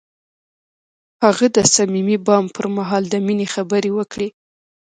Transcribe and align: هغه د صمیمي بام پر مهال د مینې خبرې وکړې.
هغه 1.23 1.45
د 1.55 1.57
صمیمي 1.75 2.17
بام 2.25 2.45
پر 2.55 2.65
مهال 2.75 3.03
د 3.09 3.15
مینې 3.25 3.47
خبرې 3.53 3.91
وکړې. 3.97 4.27